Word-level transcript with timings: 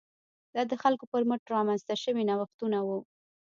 دا 0.53 0.61
د 0.71 0.73
خلکو 0.83 1.05
پر 1.11 1.21
مټ 1.29 1.41
رامنځته 1.55 1.95
شوي 2.03 2.23
نوښتونه 2.29 2.79
وو. 2.87 2.99